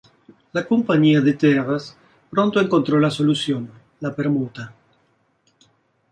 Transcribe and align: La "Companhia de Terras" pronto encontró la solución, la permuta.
La 0.53 0.61
"Companhia 0.65 1.21
de 1.21 1.35
Terras" 1.35 1.95
pronto 2.31 2.59
encontró 2.59 2.99
la 2.99 3.11
solución, 3.11 3.69
la 3.99 4.15
permuta. 4.15 4.73